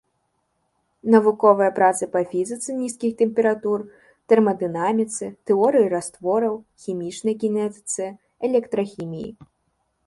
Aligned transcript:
Навуковыя 1.15 1.73
працы 1.79 2.03
па 2.15 2.21
фізіцы 2.31 2.69
нізкіх 2.79 3.11
тэмператур, 3.21 3.79
тэрмадынаміцы, 4.33 5.25
тэорыі 5.51 5.91
раствораў, 5.95 6.55
хімічнай 6.87 7.35
кінетыцы, 7.47 8.03
электрахіміі. 8.49 9.31